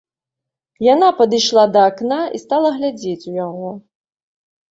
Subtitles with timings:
[0.93, 3.69] Яна падышла да акна і стала глядзець у яго.